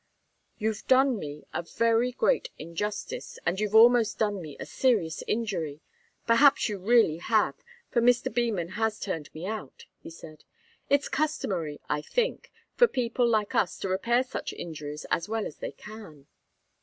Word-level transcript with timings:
"You've 0.57 0.87
done 0.87 1.19
me 1.19 1.45
a 1.53 1.61
very 1.61 2.11
great 2.11 2.49
injustice, 2.57 3.37
and 3.45 3.59
you've 3.59 3.75
almost 3.75 4.17
done 4.17 4.41
me 4.41 4.57
a 4.59 4.65
serious 4.65 5.23
injury 5.27 5.79
perhaps 6.25 6.67
you 6.67 6.79
really 6.79 7.17
have, 7.19 7.61
for 7.91 8.01
Mr. 8.01 8.33
Beman 8.33 8.69
has 8.69 8.99
turned 8.99 9.31
me 9.31 9.45
out," 9.45 9.85
he 10.01 10.09
said. 10.09 10.43
"It's 10.89 11.07
customary, 11.07 11.81
I 11.87 12.01
think, 12.01 12.51
for 12.73 12.87
people 12.87 13.27
like 13.29 13.53
us 13.53 13.77
to 13.77 13.89
repair 13.89 14.23
such 14.23 14.53
injuries 14.53 15.05
as 15.11 15.29
well 15.29 15.45
as 15.45 15.57
they 15.57 15.71
can." 15.71 16.25